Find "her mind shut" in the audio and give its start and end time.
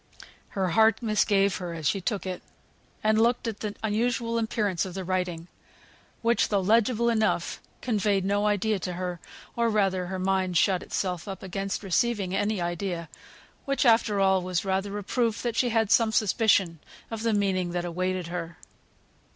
10.07-10.81